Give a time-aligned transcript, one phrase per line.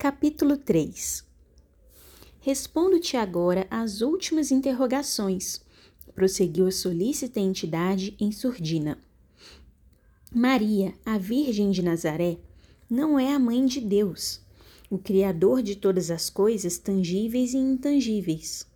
[0.00, 1.24] Capítulo 3
[2.38, 5.60] Respondo-te agora às últimas interrogações,
[6.14, 8.96] prosseguiu a solícita entidade em surdina.
[10.32, 12.38] Maria, a Virgem de Nazaré,
[12.88, 14.40] não é a mãe de Deus,
[14.88, 18.68] o Criador de todas as coisas tangíveis e intangíveis.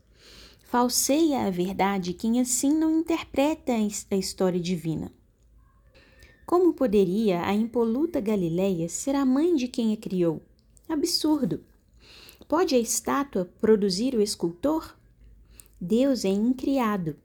[0.64, 3.72] Falseia a verdade quem assim não interpreta
[4.10, 5.12] a história divina.
[6.44, 10.42] Como poderia a impoluta Galileia ser a mãe de quem a criou?
[10.92, 11.64] Absurdo!
[12.46, 14.94] Pode a estátua produzir o escultor?
[15.80, 17.16] Deus é incriado.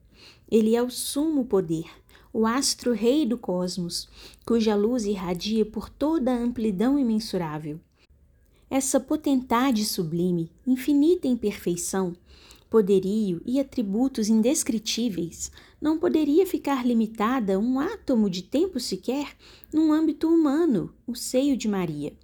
[0.50, 1.84] Ele é o sumo poder,
[2.32, 4.08] o astro-rei do cosmos,
[4.46, 7.78] cuja luz irradia por toda a amplidão imensurável.
[8.70, 12.16] Essa potentade sublime, infinita em perfeição,
[12.70, 19.36] poderio e atributos indescritíveis, não poderia ficar limitada um átomo de tempo sequer
[19.70, 22.16] num âmbito humano, o seio de Maria.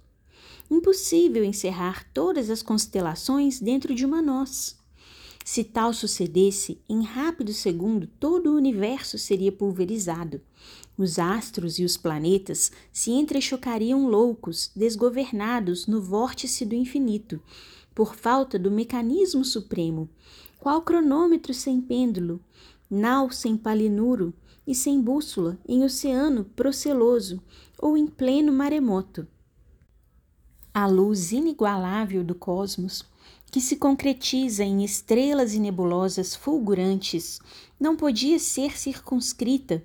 [0.69, 4.77] Impossível encerrar todas as constelações dentro de uma noz.
[5.45, 10.41] Se tal sucedesse, em rápido segundo todo o universo seria pulverizado.
[10.97, 17.39] Os astros e os planetas se entrechocariam loucos, desgovernados no vórtice do infinito,
[17.93, 20.09] por falta do mecanismo supremo,
[20.57, 22.41] qual cronômetro sem pêndulo,
[22.89, 24.33] nau sem palinuro
[24.65, 27.39] e sem bússola em oceano proceloso
[27.77, 29.27] ou em pleno maremoto.
[30.77, 33.05] A luz inigualável do cosmos
[33.49, 37.39] que se concretiza em estrelas e nebulosas fulgurantes,
[37.79, 39.81] não podia ser circunscrita,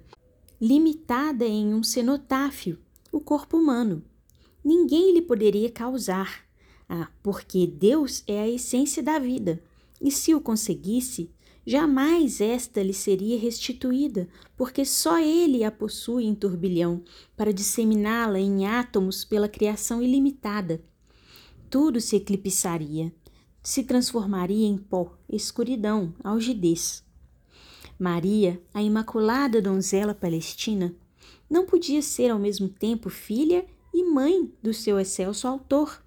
[0.60, 2.76] limitada em um cenotáfio,
[3.12, 4.02] o corpo humano.
[4.64, 6.44] Ninguém lhe poderia causar.
[6.88, 9.62] Ah, porque Deus é a essência da vida,
[10.02, 11.30] e se o conseguisse,
[11.66, 17.02] jamais esta lhe seria restituída, porque só ele a possui em turbilhão,
[17.36, 20.82] para disseminá-la em átomos pela criação ilimitada.
[21.68, 23.12] Tudo se eclipsaria,
[23.62, 27.04] se transformaria em pó, escuridão, algidez.
[27.98, 30.94] Maria, a imaculada donzela palestina,
[31.48, 36.02] não podia ser ao mesmo tempo filha e mãe do seu excelso autor.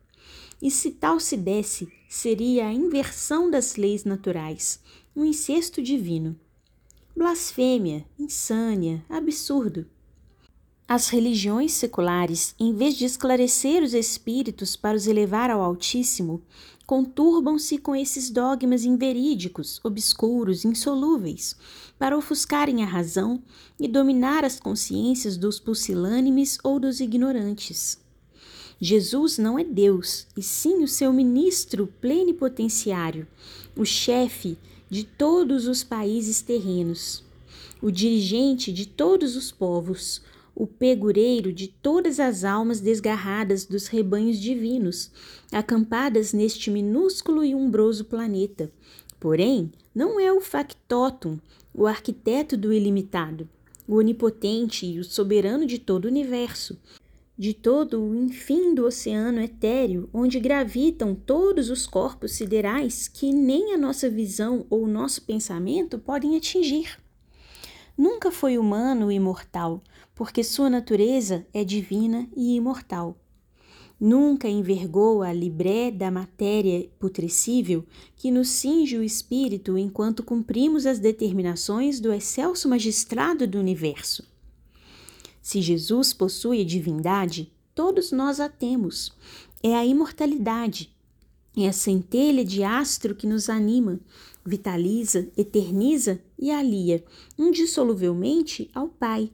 [0.63, 4.79] E se tal se desse, seria a inversão das leis naturais,
[5.13, 6.39] um incesto divino.
[7.13, 9.85] Blasfêmia, insânia, absurdo.
[10.87, 16.41] As religiões seculares, em vez de esclarecer os espíritos para os elevar ao Altíssimo,
[16.87, 21.57] conturbam-se com esses dogmas inverídicos, obscuros, insolúveis,
[21.99, 23.43] para ofuscarem a razão
[23.77, 28.01] e dominar as consciências dos pusilânimes ou dos ignorantes.
[28.85, 33.25] Jesus não é Deus, e sim o seu ministro plenipotenciário,
[33.77, 34.57] o chefe
[34.89, 37.23] de todos os países terrenos,
[37.81, 40.21] o dirigente de todos os povos,
[40.53, 45.09] o pegureiro de todas as almas desgarradas dos rebanhos divinos,
[45.49, 48.69] acampadas neste minúsculo e umbroso planeta.
[49.17, 51.39] Porém, não é o factotum,
[51.73, 53.47] o arquiteto do ilimitado,
[53.87, 56.77] o onipotente e o soberano de todo o universo,
[57.37, 63.73] de todo o enfim do oceano etéreo, onde gravitam todos os corpos siderais que nem
[63.73, 66.97] a nossa visão ou o nosso pensamento podem atingir.
[67.97, 69.81] Nunca foi humano e imortal,
[70.15, 73.17] porque sua natureza é divina e imortal.
[73.99, 80.99] Nunca envergou a libré da matéria putrescível que nos cinge o espírito enquanto cumprimos as
[80.99, 84.32] determinações do excelso magistrado do universo.
[85.43, 89.11] Se Jesus possui divindade, todos nós a temos.
[89.61, 90.95] É a imortalidade,
[91.55, 93.99] é a centelha de astro que nos anima,
[94.45, 97.03] vitaliza, eterniza e alia
[97.37, 99.31] indissoluvelmente ao Pai.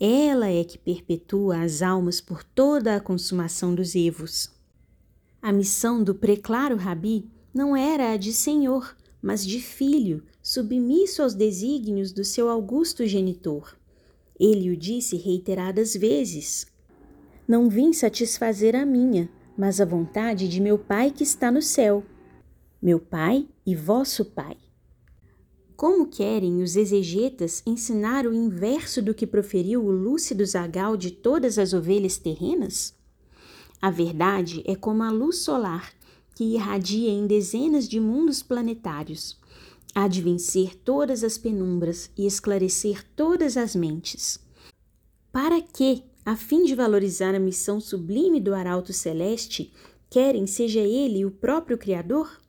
[0.00, 4.50] Ela é que perpetua as almas por toda a consumação dos evos.
[5.42, 11.34] A missão do preclaro Rabi não era a de senhor, mas de filho, submisso aos
[11.34, 13.76] desígnios do seu augusto genitor.
[14.40, 16.66] Ele o disse reiteradas vezes:
[17.46, 22.02] Não vim satisfazer a minha, mas a vontade de meu Pai que está no céu.
[22.80, 24.56] Meu Pai e vosso Pai.
[25.76, 31.58] Como querem os exegetas ensinar o inverso do que proferiu o lúcido zagal de todas
[31.58, 32.94] as ovelhas terrenas?
[33.80, 35.92] A verdade é como a luz solar
[36.34, 39.39] que irradia em dezenas de mundos planetários.
[39.94, 44.38] Há de vencer todas as penumbras e esclarecer todas as mentes.
[45.32, 49.72] Para que, a fim de valorizar a missão sublime do arauto celeste,
[50.08, 52.40] querem seja ele o próprio Criador?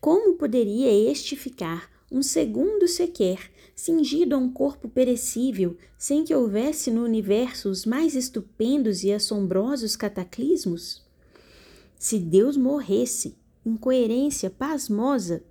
[0.00, 6.90] Como poderia este ficar um segundo sequer, cingido a um corpo perecível, sem que houvesse
[6.90, 11.04] no universo os mais estupendos e assombrosos cataclismos?
[11.98, 15.42] Se Deus morresse, incoerência pasmosa,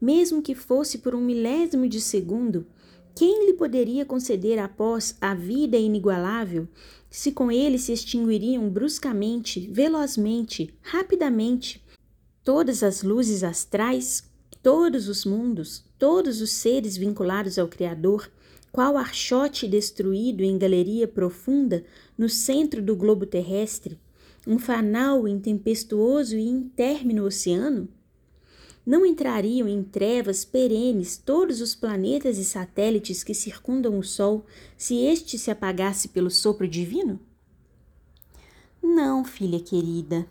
[0.00, 2.66] mesmo que fosse por um milésimo de segundo,
[3.14, 6.68] quem lhe poderia conceder após a vida inigualável,
[7.10, 11.82] se com ele se extinguiriam bruscamente, velozmente, rapidamente,
[12.44, 14.22] todas as luzes astrais,
[14.62, 18.30] todos os mundos, todos os seres vinculados ao Criador,
[18.70, 21.84] qual archote destruído em galeria profunda
[22.16, 23.98] no centro do globo terrestre,
[24.46, 27.88] um fanal em tempestuoso e intérmino oceano?
[28.88, 34.46] Não entrariam em trevas perenes todos os planetas e satélites que circundam o Sol
[34.78, 37.20] se este se apagasse pelo sopro divino?
[38.82, 40.26] Não, filha querida.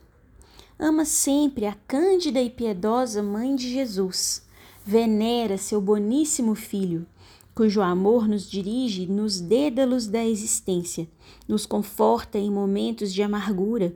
[0.80, 4.42] Ama sempre a cândida e piedosa Mãe de Jesus.
[4.84, 7.06] Venera seu boníssimo Filho,
[7.54, 11.08] cujo amor nos dirige nos dédalos da existência,
[11.48, 13.96] nos conforta em momentos de amargura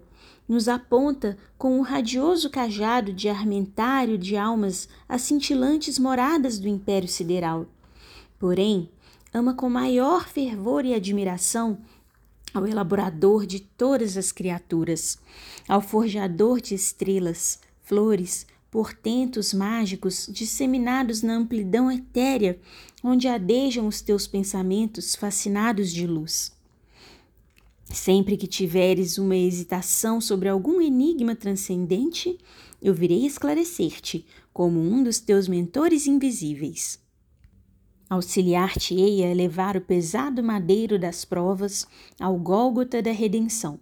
[0.51, 7.07] nos aponta com um radioso cajado de armentário de almas as cintilantes moradas do império
[7.07, 7.65] sideral.
[8.37, 8.89] Porém,
[9.33, 11.77] ama com maior fervor e admiração
[12.53, 15.17] ao elaborador de todas as criaturas,
[15.69, 22.59] ao forjador de estrelas, flores, portentos mágicos disseminados na amplidão etérea,
[23.01, 26.51] onde adejam os teus pensamentos fascinados de luz.
[27.93, 32.37] Sempre que tiveres uma hesitação sobre algum enigma transcendente,
[32.81, 36.99] eu virei esclarecer-te como um dos teus mentores invisíveis.
[38.09, 41.85] Auxiliar-te-ei a elevar o pesado madeiro das provas
[42.19, 43.79] ao Gólgota da redenção.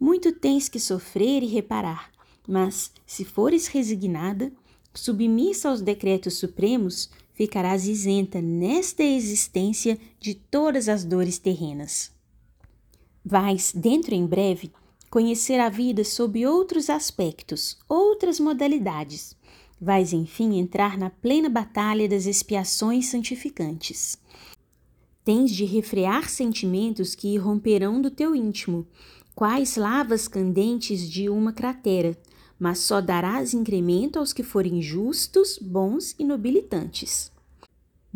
[0.00, 2.10] Muito tens que sofrer e reparar,
[2.48, 4.52] mas, se fores resignada,
[4.94, 12.15] submissa aos decretos supremos, ficarás isenta nesta existência de todas as dores terrenas.
[13.28, 14.70] Vais, dentro em breve,
[15.10, 19.36] conhecer a vida sob outros aspectos, outras modalidades.
[19.80, 24.16] Vais, enfim, entrar na plena batalha das expiações santificantes.
[25.24, 28.86] Tens de refrear sentimentos que irromperão do teu íntimo,
[29.34, 32.16] quais lavas candentes de uma cratera,
[32.56, 37.32] mas só darás incremento aos que forem justos, bons e nobilitantes.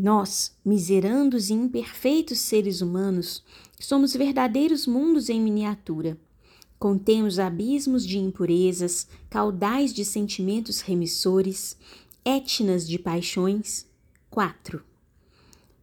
[0.03, 3.45] Nós, miserandos e imperfeitos seres humanos,
[3.79, 6.19] somos verdadeiros mundos em miniatura.
[6.79, 11.77] Contemos abismos de impurezas, caudais de sentimentos remissores,
[12.25, 13.87] etnas de paixões.
[14.31, 14.83] 4.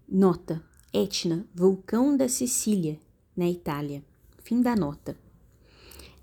[0.09, 2.99] Nota: Etna, vulcão da Sicília,
[3.35, 4.03] na Itália.
[4.41, 5.15] Fim da nota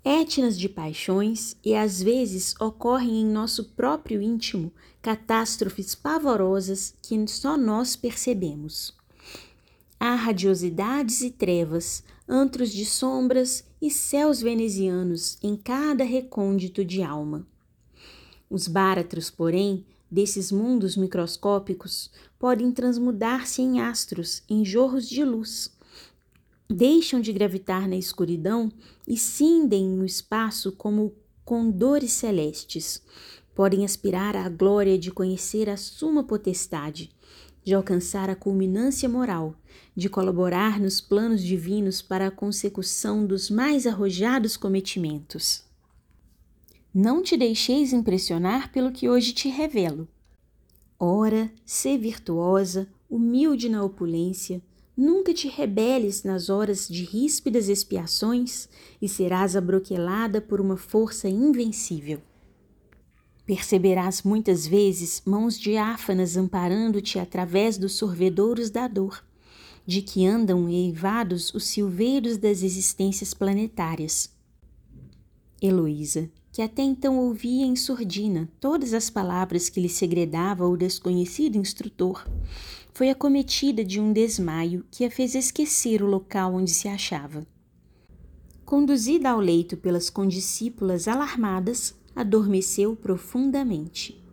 [0.05, 4.71] etnas de paixões e às vezes ocorrem em nosso próprio íntimo
[5.01, 8.93] catástrofes pavorosas que só nós percebemos.
[9.99, 17.47] Há radiosidades e trevas, antros de sombras e céus venezianos em cada recôndito de alma.
[18.47, 25.74] Os báratros, porém, desses mundos microscópicos podem transmudar-se em astros, em jorros de luz,
[26.69, 28.71] deixam de gravitar na escuridão
[29.07, 31.13] e cindem no espaço como
[31.43, 33.03] condores celestes.
[33.53, 37.11] Podem aspirar à glória de conhecer a suma potestade,
[37.63, 39.55] de alcançar a culminância moral,
[39.95, 45.63] de colaborar nos planos divinos para a consecução dos mais arrojados cometimentos.
[46.93, 50.07] Não te deixeis impressionar pelo que hoje te revelo.
[50.97, 54.61] Ora, sê virtuosa, humilde na opulência,
[54.97, 58.69] Nunca te rebeles nas horas de ríspidas expiações
[59.01, 62.21] e serás abroquelada por uma força invencível.
[63.45, 69.23] Perceberás muitas vezes mãos diáfanas amparando-te através dos sorvedouros da dor,
[69.85, 74.33] de que andam eivados os silveiros das existências planetárias.
[75.61, 81.57] Heloísa, que até então ouvia em surdina todas as palavras que lhe segredava o desconhecido
[81.57, 82.25] instrutor,
[82.95, 87.45] foi acometida de um desmaio que a fez esquecer o local onde se achava.
[88.63, 94.23] Conduzida ao leito pelas condiscípulas alarmadas, adormeceu profundamente.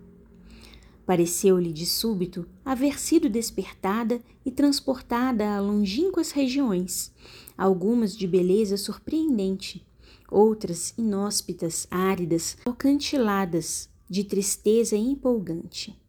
[1.05, 7.13] Pareceu-lhe de súbito haver sido despertada e transportada a longínquas regiões,
[7.59, 9.85] algumas de beleza surpreendente,
[10.31, 16.01] outras inóspitas, áridas, alcantiladas, de tristeza empolgante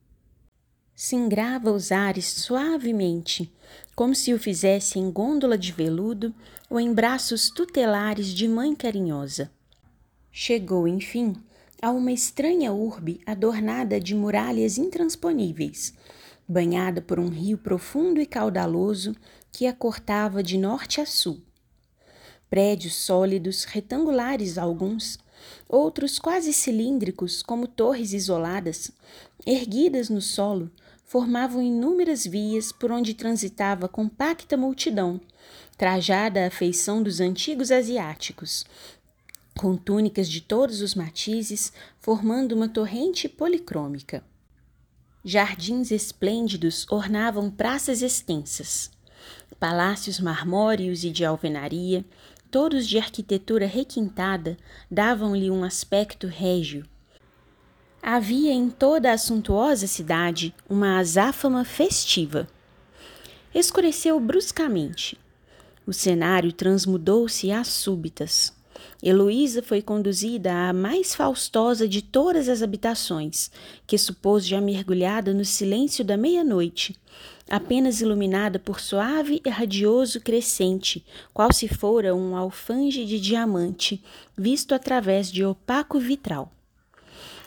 [1.04, 3.54] singrava os ares suavemente,
[3.94, 6.34] como se o fizesse em gôndola de veludo
[6.70, 9.52] ou em braços tutelares de mãe carinhosa.
[10.32, 11.36] Chegou, enfim,
[11.82, 15.94] a uma estranha urbe adornada de muralhas intransponíveis,
[16.48, 19.14] banhada por um rio profundo e caudaloso
[19.52, 21.42] que a cortava de norte a sul.
[22.50, 25.20] Prédios sólidos, retangulares alguns,
[25.68, 28.90] outros quase cilíndricos, como torres isoladas,
[29.46, 30.72] erguidas no solo,
[31.14, 35.22] formavam inúmeras vias por onde transitava compacta multidão,
[35.78, 38.66] trajada à feição dos antigos asiáticos,
[39.56, 44.24] com túnicas de todos os matizes, formando uma torrente policrômica.
[45.24, 48.90] Jardins esplêndidos ornavam praças extensas.
[49.60, 52.04] Palácios marmóreos e de alvenaria,
[52.50, 54.58] todos de arquitetura requintada,
[54.90, 56.88] davam-lhe um aspecto régio.
[58.06, 62.50] Havia em toda a suntuosa cidade uma azáfama festiva.
[63.56, 65.18] Escureceu bruscamente.
[65.88, 68.52] O cenário transmudou-se às súbitas.
[69.02, 73.50] Heloísa foi conduzida à mais faustosa de todas as habitações,
[73.88, 76.98] que supôs já mergulhada no silêncio da meia-noite,
[77.50, 84.04] apenas iluminada por suave e radioso crescente, qual se fora um alfange de diamante,
[84.38, 86.53] visto através de opaco vitral.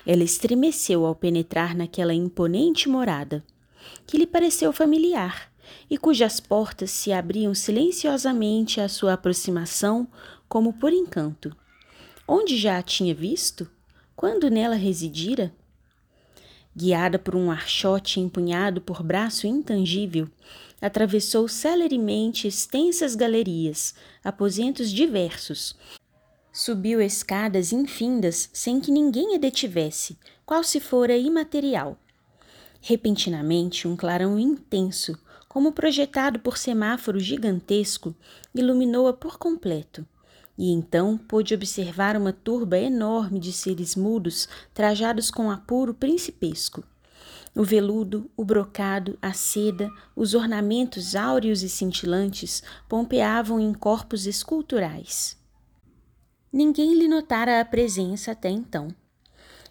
[0.07, 3.45] Ela estremeceu ao penetrar naquela imponente morada,
[4.07, 5.53] que lhe pareceu familiar,
[5.91, 10.07] e cujas portas se abriam silenciosamente à sua aproximação
[10.49, 11.55] como por encanto.
[12.27, 13.69] Onde já a tinha visto?
[14.15, 15.53] Quando nela residira?
[16.75, 20.29] Guiada por um archote empunhado por braço intangível,
[20.81, 25.75] atravessou celeremente extensas galerias, aposentos diversos.
[26.59, 31.99] Subiu escadas infindas sem que ninguém a detivesse, qual se fora imaterial.
[32.81, 35.19] Repentinamente, um clarão intenso,
[35.51, 38.17] como projetado por semáforo gigantesco,
[38.55, 40.07] iluminou-a por completo
[40.57, 46.83] e então pôde observar uma turba enorme de seres mudos trajados com apuro principesco.
[47.55, 55.37] O veludo, o brocado, a seda, os ornamentos áureos e cintilantes pompeavam em corpos esculturais.
[56.57, 58.89] Ninguém lhe notara a presença até então.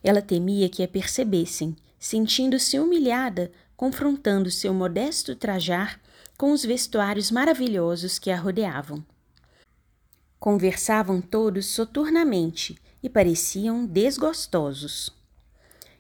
[0.04, 6.00] Ela temia que a percebessem, sentindo-se humilhada, confrontando seu modesto trajar
[6.38, 9.04] com os vestuários maravilhosos que a rodeavam.
[10.40, 15.10] Conversavam todos soturnamente e pareciam desgostosos.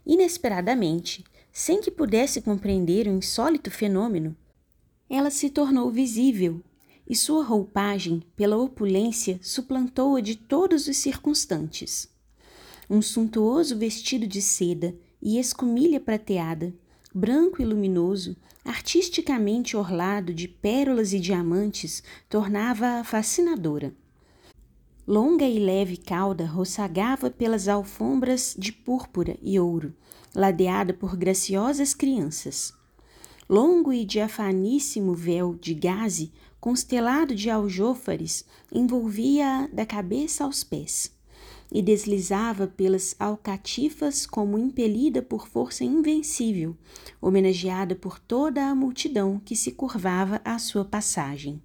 [0.05, 4.37] Inesperadamente, sem que pudesse compreender o insólito fenômeno,
[5.09, 6.61] ela se tornou visível
[7.07, 12.09] e sua roupagem, pela opulência, suplantou-a de todos os circunstantes.
[12.89, 16.73] Um suntuoso vestido de seda e escumilha prateada,
[17.13, 23.93] branco e luminoso, artisticamente orlado de pérolas e diamantes, tornava-a fascinadora.
[25.07, 29.93] Longa e leve cauda roçagava pelas alfombras de púrpura e ouro,
[30.33, 32.73] ladeada por graciosas crianças.
[33.47, 36.33] Longo e diafaníssimo véu de gaze,
[36.65, 38.43] constelado de aljôfares,
[38.73, 41.15] envolvia-a da cabeça aos pés
[41.71, 46.75] e deslizava pelas alcatifas como impelida por força invencível,
[47.21, 51.61] homenageada por toda a multidão que se curvava à sua passagem.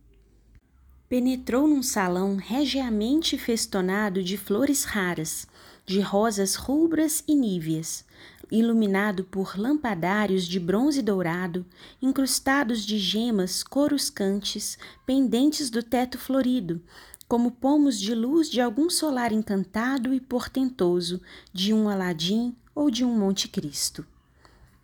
[1.08, 5.46] Penetrou num salão regiamente festonado de flores raras,
[5.86, 8.04] de rosas rubras e níveas,
[8.50, 11.64] iluminado por lampadários de bronze dourado,
[12.00, 16.82] incrustados de gemas coruscantes, pendentes do teto florido,
[17.28, 21.20] como pomos de luz de algum solar encantado e portentoso,
[21.52, 24.04] de um Aladim ou de um Monte Cristo.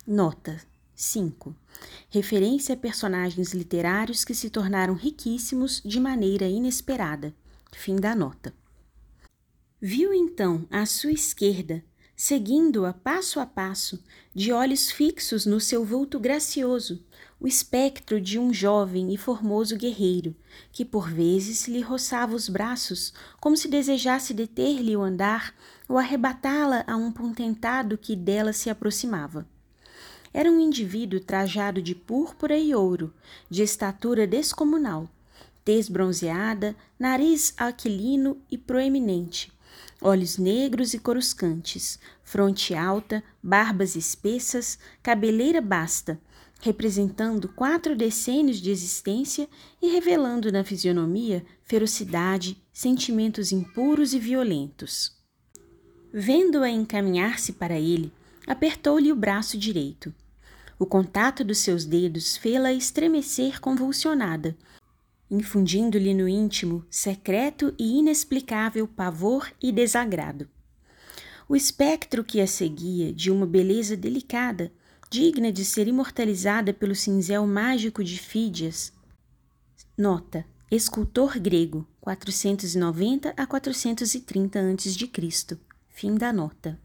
[0.05, 0.61] Nota
[0.95, 1.55] 5.
[2.09, 7.35] Referência a personagens literários que se tornaram riquíssimos de maneira inesperada.
[7.71, 8.53] Fim da nota.
[9.79, 11.83] Viu então à sua esquerda,
[12.19, 16.99] seguindo-a passo a passo, de olhos fixos no seu vulto gracioso,
[17.39, 20.35] o espectro de um jovem e formoso guerreiro,
[20.71, 25.53] que por vezes lhe roçava os braços, como se desejasse deter-lhe o andar
[25.87, 29.47] ou arrebatá-la a um potentado que dela se aproximava.
[30.33, 33.13] Era um indivíduo trajado de púrpura e ouro,
[33.47, 35.07] de estatura descomunal,
[35.63, 39.55] tez bronzeada, nariz aquilino e proeminente,
[40.01, 46.19] olhos negros e coruscantes, fronte alta, barbas espessas, cabeleira basta,
[46.61, 49.47] representando quatro decênios de existência
[49.81, 55.15] e revelando na fisionomia ferocidade, sentimentos impuros e violentos.
[56.13, 58.11] Vendo-a encaminhar-se para ele,
[58.45, 60.13] apertou-lhe o braço direito.
[60.79, 64.55] O contato dos seus dedos fê-la estremecer convulsionada,
[65.29, 70.47] infundindo-lhe no íntimo secreto e inexplicável pavor e desagrado.
[71.49, 74.71] O espectro que a seguia, de uma beleza delicada,
[75.09, 78.91] digna de ser imortalizada pelo cinzel mágico de Fídias.
[79.97, 85.57] Nota: escultor grego, 490 a 430 a.C
[85.89, 86.79] Fim da nota.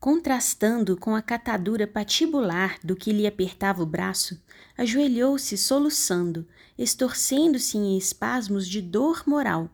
[0.00, 4.40] Contrastando com a catadura patibular do que lhe apertava o braço,
[4.76, 6.46] ajoelhou-se soluçando,
[6.78, 9.68] estorcendo-se em espasmos de dor moral,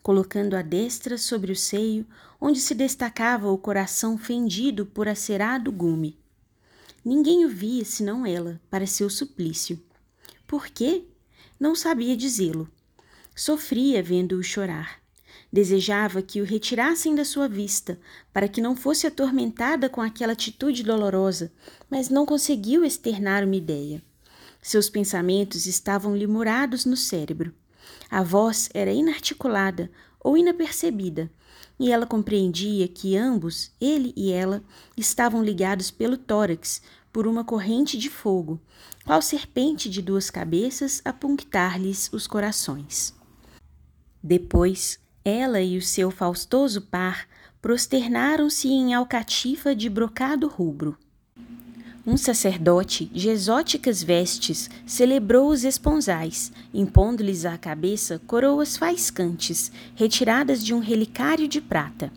[0.00, 2.06] colocando a destra sobre o seio,
[2.40, 6.16] onde se destacava o coração fendido por acerado gume.
[7.04, 9.82] Ninguém o via senão ela, para seu suplício.
[10.46, 11.04] Por quê?
[11.58, 12.70] Não sabia dizê-lo.
[13.34, 15.03] Sofria vendo-o chorar.
[15.54, 17.96] Desejava que o retirassem da sua vista,
[18.32, 21.52] para que não fosse atormentada com aquela atitude dolorosa,
[21.88, 24.02] mas não conseguiu externar uma ideia.
[24.60, 27.54] Seus pensamentos estavam-lhe murados no cérebro.
[28.10, 31.30] A voz era inarticulada ou inapercebida,
[31.78, 34.60] e ela compreendia que ambos, ele e ela,
[34.96, 36.82] estavam ligados pelo tórax
[37.12, 38.60] por uma corrente de fogo,
[39.06, 43.14] qual serpente de duas cabeças a punctar-lhes os corações.
[44.20, 47.26] Depois, ela e o seu faustoso par
[47.62, 50.98] prosternaram-se em alcatifa de brocado rubro.
[52.06, 60.74] Um sacerdote, de exóticas vestes, celebrou os esponsais, impondo-lhes à cabeça coroas faiscantes, retiradas de
[60.74, 62.12] um relicário de prata.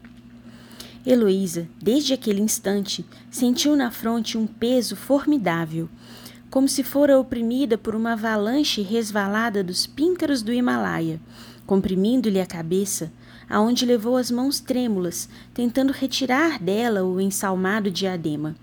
[1.06, 5.88] Heloísa, desde aquele instante, sentiu na fronte um peso formidável,
[6.50, 11.22] como se fora oprimida por uma avalanche resvalada dos píncaros do Himalaia,
[11.68, 13.12] comprimindo-lhe a cabeça,
[13.48, 18.56] aonde levou as mãos trêmulas, tentando retirar dela o ensalmado diadema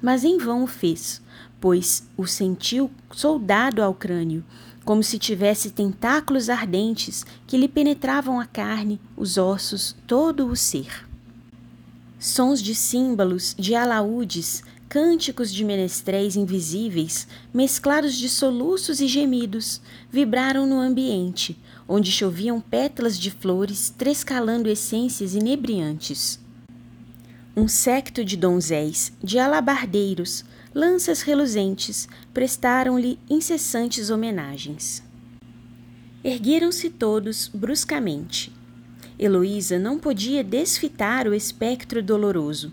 [0.00, 1.22] mas em vão o fez,
[1.60, 4.44] pois o sentiu soldado ao crânio,
[4.84, 11.06] como se tivesse tentáculos ardentes que lhe penetravam a carne, os ossos, todo o ser.
[12.18, 20.66] Sons de símbolos, de alaúdes, cânticos de menestréis invisíveis, mesclados de soluços e gemidos, vibraram
[20.66, 26.40] no ambiente, onde choviam pétalas de flores trescalando essências inebriantes
[27.58, 35.02] um séquito de donzéis, de alabardeiros, lanças reluzentes, prestaram-lhe incessantes homenagens.
[36.22, 38.52] Ergueram-se todos bruscamente.
[39.18, 42.70] Heloísa não podia desfitar o espectro doloroso.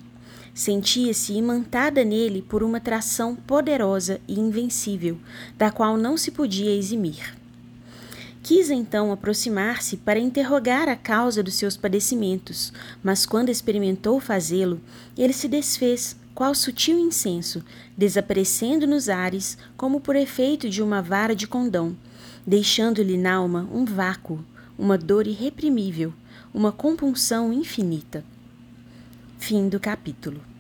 [0.53, 5.17] Sentia-se imantada nele por uma tração poderosa e invencível,
[5.57, 7.42] da qual não se podia eximir.
[8.43, 14.81] Quis então aproximar-se para interrogar a causa dos seus padecimentos, mas quando experimentou fazê-lo,
[15.17, 17.63] ele se desfez, qual sutil incenso,
[17.97, 21.95] desaparecendo nos ares como por efeito de uma vara de condão,
[22.45, 24.43] deixando-lhe n'alma um vácuo,
[24.77, 26.13] uma dor irreprimível,
[26.53, 28.25] uma compunção infinita.
[29.39, 30.52] Fim do capítulo.